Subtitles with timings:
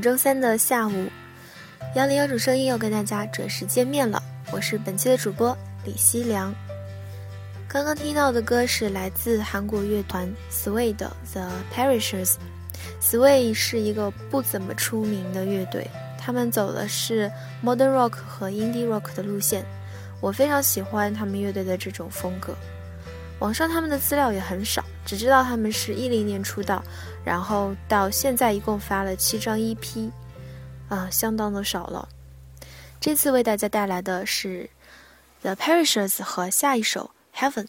[0.00, 1.08] 周三的下午，
[1.94, 4.22] 幺零幺主声音又跟大家准时见面了。
[4.50, 6.54] 我是本期的主播李希良。
[7.68, 12.32] 刚刚听到的歌是来自韩国乐团 Sway 的《The Parishers》。
[13.00, 15.86] Sway 是一个不怎么出名的乐队，
[16.18, 17.30] 他们走的是
[17.62, 19.66] Modern Rock 和 Indie Rock 的路线。
[20.20, 22.54] 我非常喜欢他们乐队的这种风格。
[23.40, 26.82] 网上他们的资料也很少，只知道他们是一零年出道，
[27.24, 30.10] 然后到现在一共发了七张 EP，
[30.88, 32.08] 啊，相当的少了。
[33.00, 34.68] 这次为大家带来的是
[35.42, 37.64] 《The Perishers》和下一首《Heaven》。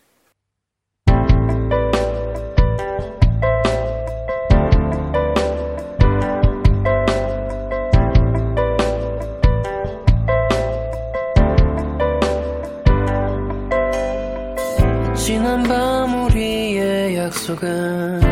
[17.52, 18.31] sokağa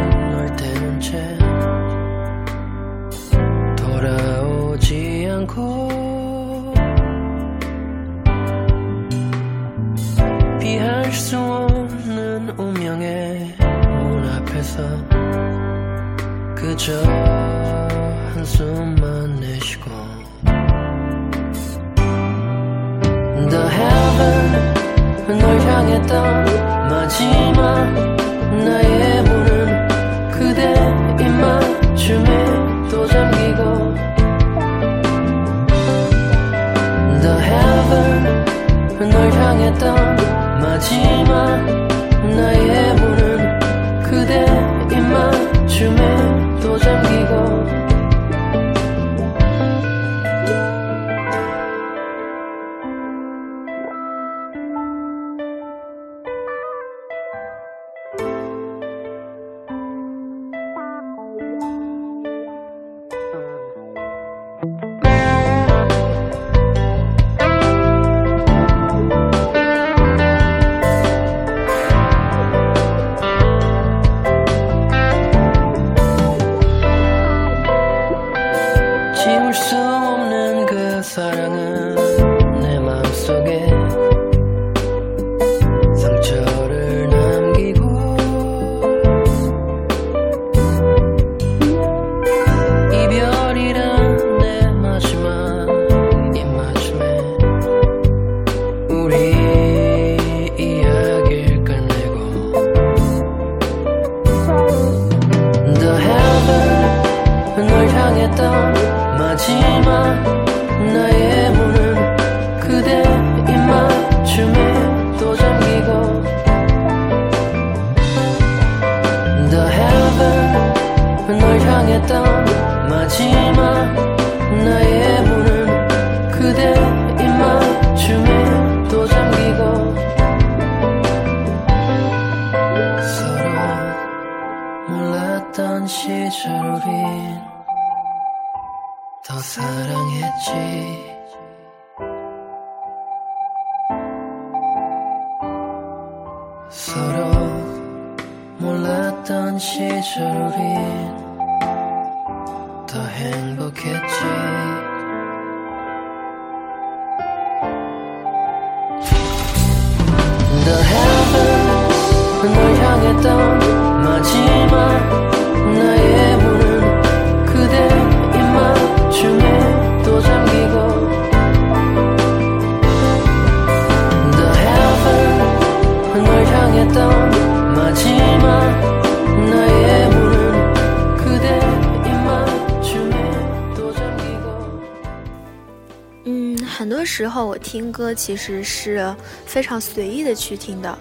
[187.11, 190.95] 时候我听歌其实是非常随意的去听的，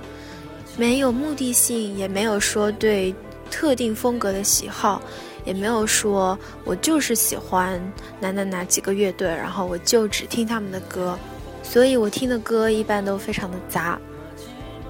[0.79, 3.15] 没有目的性，也没有说对
[3.51, 5.03] 特定风格的喜好，
[5.45, 7.79] 也没有说我就是喜欢
[8.19, 11.19] 哪哪哪几个乐队，然后我就只听他们的歌，
[11.63, 14.01] 所以我听的歌一般都非常的杂。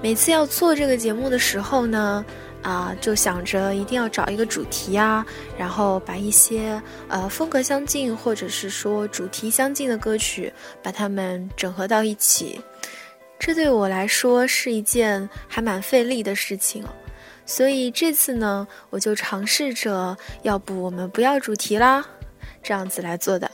[0.01, 2.23] 每次要做这个节目的时候呢，
[2.61, 5.25] 啊，就想着一定要找一个主题啊，
[5.57, 10.51] 然后把一些呃风格相近或者是说主题相近的歌曲，
[10.83, 12.59] 把它们整合到一起。
[13.39, 16.83] 这对我来说是一件还蛮费力的事情。
[17.45, 22.05] 所以这次呢，我就尝试着，要不我们不要主题啦，
[22.61, 23.49] 这样子来做的。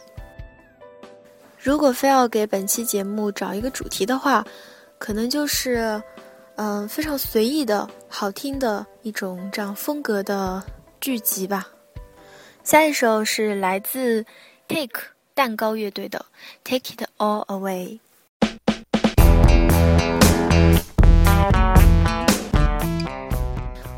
[1.60, 4.44] 如果非要给本期节目找一个主题的话，
[4.98, 6.02] 可能就是。
[6.58, 10.64] 嗯，非常随意的好听的一种这样风格的
[11.02, 11.68] 剧集吧。
[12.64, 14.26] 下一首是来自
[14.70, 15.02] Cake
[15.34, 16.18] 蛋糕乐队的
[16.64, 18.00] 《Take It All Away》。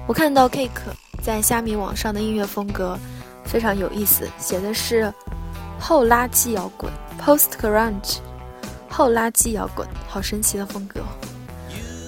[0.08, 0.70] 我看到 Cake
[1.22, 2.98] 在虾米网上的音乐风格
[3.46, 5.14] 非常有意思，写的是
[5.80, 8.18] 后垃圾摇滚 （Post Grunge），
[8.90, 11.02] 后垃圾摇滚，好神奇的风格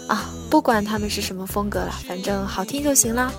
[0.09, 0.25] 啊！
[0.49, 3.31] 不管他们是什么风格了，反正好听就行了。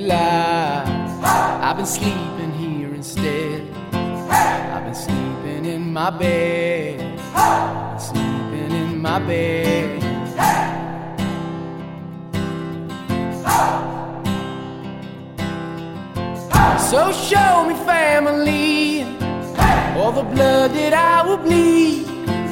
[0.00, 0.88] lies.
[1.24, 3.62] I've been sleeping here instead.
[3.92, 7.20] I've been sleeping in my bed.
[8.00, 10.02] Sleeping in my bed.
[16.90, 19.02] So show me family,
[19.96, 22.06] all the blood that I will bleed.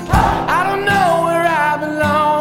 [0.08, 2.31] I don't know where I belong.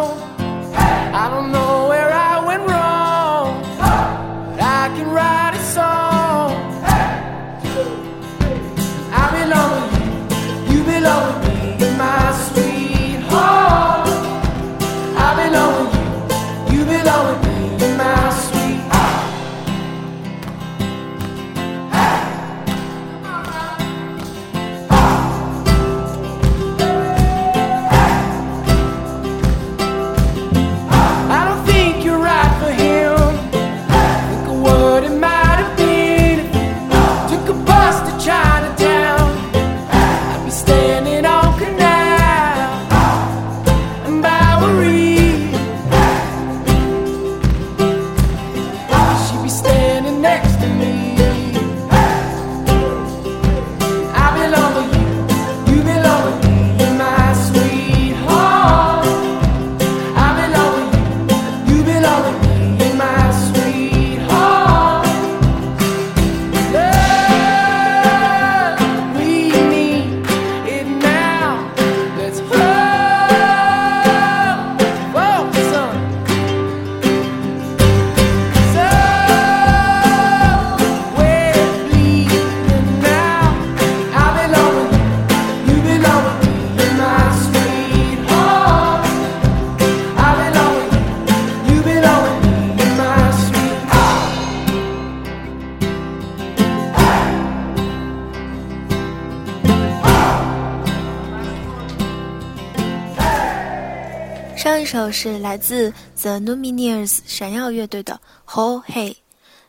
[105.02, 105.92] 首是来自
[106.22, 109.16] the Numineers 闪耀乐队的 whole hey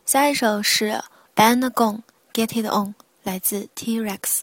[0.04, 1.00] 下一首是
[1.34, 2.00] band gong
[2.34, 4.40] get it on 来自 t rex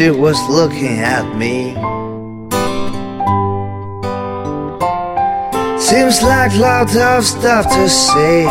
[0.00, 1.74] She was looking at me.
[5.78, 8.46] Seems like lots of stuff to say.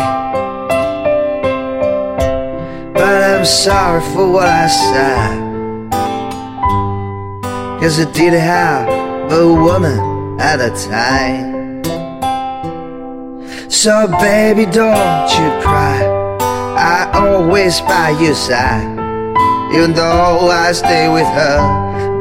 [2.94, 5.92] But I'm sorry for what I said.
[7.82, 8.88] Cause I did have
[9.32, 11.84] a woman at a time.
[13.72, 15.98] So baby don't you cry.
[16.78, 18.99] I always by your side.
[19.74, 21.58] Even though I stay with her,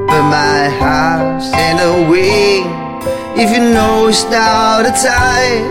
[0.06, 2.68] but my heart's in the wind.
[3.40, 5.64] If you know it's now the time,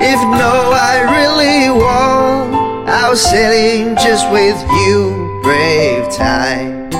[0.00, 6.90] if you know I really want, I was sailing just with you, brave time.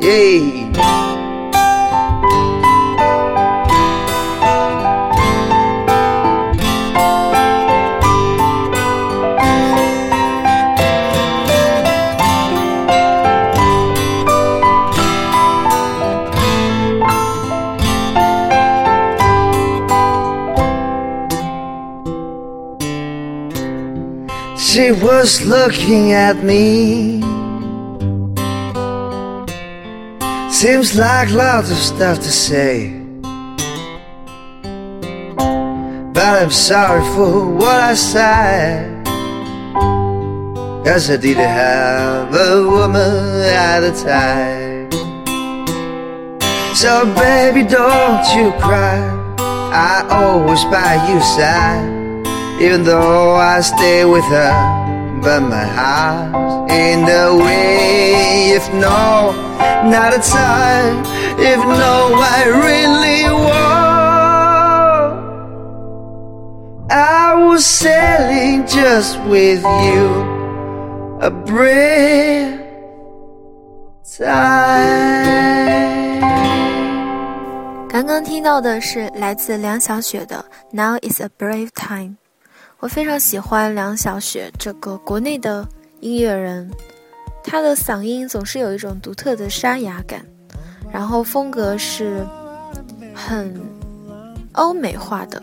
[0.00, 1.07] Yeah.
[24.70, 27.22] She was looking at me.
[30.52, 32.92] Seems like lots of stuff to say.
[36.12, 39.06] But I'm sorry for what I said.
[40.84, 44.92] Cause I didn't have a woman at the time.
[46.74, 49.00] So baby, don't you cry.
[49.72, 51.87] I always by your side
[52.61, 54.53] Even though I stay with her,
[55.21, 58.51] but my heart's in the way.
[58.55, 59.33] If no,
[59.89, 61.03] not a time.
[61.39, 63.73] If no, I really want.
[66.91, 72.59] I was sailing just with you, a brave
[74.17, 74.93] time.
[77.89, 80.43] 刚刚听到的是来自梁晓雪的《
[80.75, 82.09] Now Is a Brave Time》。
[82.80, 85.66] 我非常喜欢梁晓雪这个国内的
[85.98, 86.70] 音乐人，
[87.42, 90.24] 她的嗓音总是有一种独特的沙哑感，
[90.92, 92.24] 然后风格是
[93.12, 93.52] 很
[94.52, 95.42] 欧美化的，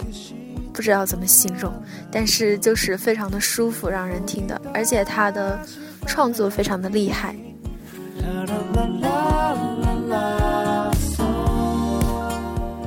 [0.72, 1.74] 不知道怎么形容，
[2.10, 5.60] 但是就是非常的舒服，让人听的，而且她的
[6.08, 7.36] 创作非常的厉害。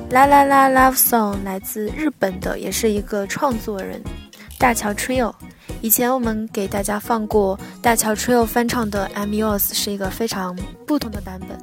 [0.08, 4.02] 啦啦啦，Love Song 来自日本的，也是一个创作人。
[4.58, 5.32] 大乔 Trio，
[5.80, 11.56] 以前我们给大家放过大乔 Trio 翻唱的《I'm Yours》，是一个非常不同的版本。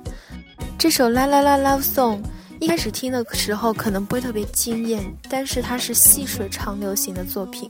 [0.77, 2.17] 这首《啦啦啦 Love Song》
[2.62, 7.69] 一开始听的时候可能不会特别惊艳，但是它是细水长流型的作品，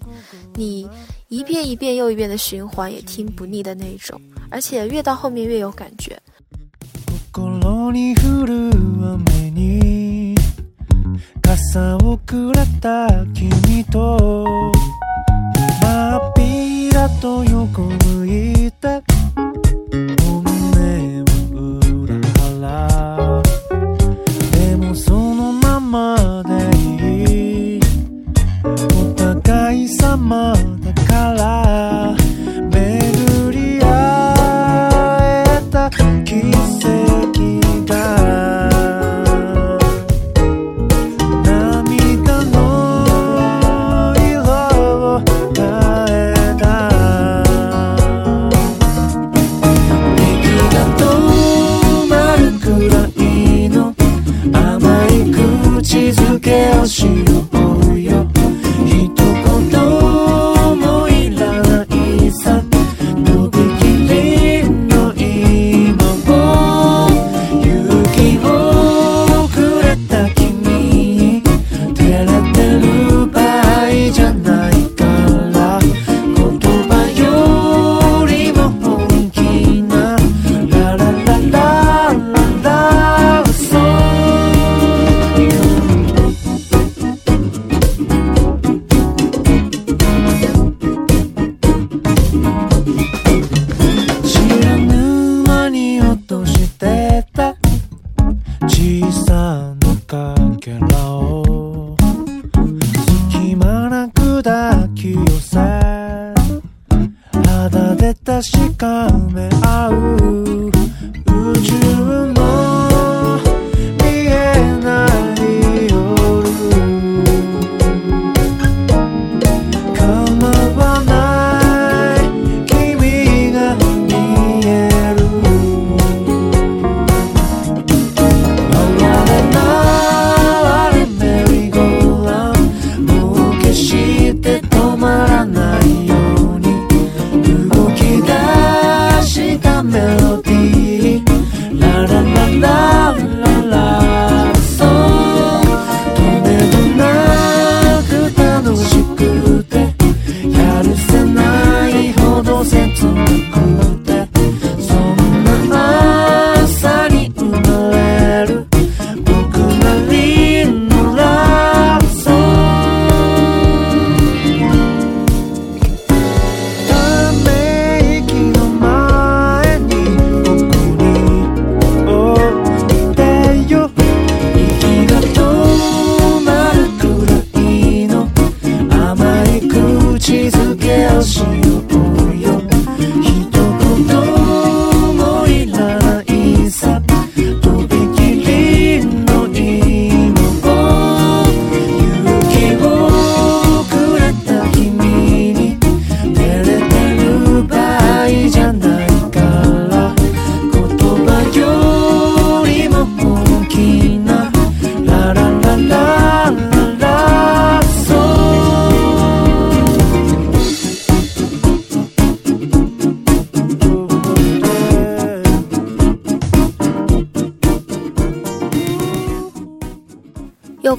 [0.54, 0.88] 你
[1.28, 6.22] 一遍一遍又一遍的循环也听不腻的那种，而且越到后面越有感觉。
[11.66, 12.20] 傘を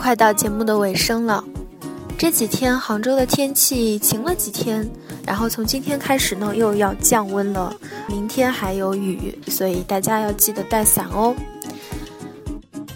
[0.06, 1.42] 快到节目的尾声了。
[2.16, 4.88] 这几天杭州的天气晴了几天，
[5.26, 7.74] 然后从今天开始呢又要降温了，
[8.06, 11.34] 明天还有雨，所以大家要记得带伞哦。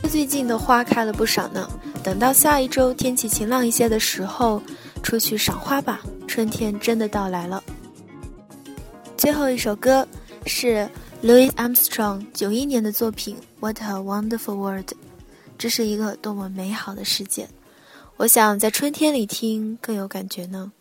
[0.08, 1.68] 最近的花开了不少呢，
[2.00, 4.62] 等到下一周天气晴朗一些的时候，
[5.02, 7.60] 出去赏花吧，春天真的到来了。
[9.16, 10.06] 最后一首歌
[10.46, 10.88] 是
[11.24, 14.84] Louis Armstrong 九一年的作品《What a Wonderful World》，
[15.60, 17.46] 这是一个多么美好的世界。
[18.16, 20.72] 我想在春天里听更有感觉呢。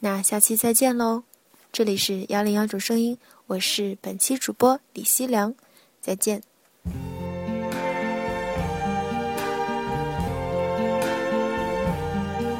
[0.00, 1.22] 那下期再见喽！
[1.70, 5.54] 这里是幺零幺种声音，我是本期主播李希良，
[6.00, 6.42] 再见。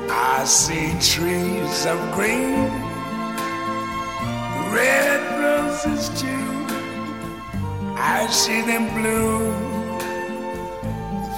[0.09, 2.71] I see trees of green,
[4.73, 6.29] red roses too.
[7.97, 9.72] I see them bloom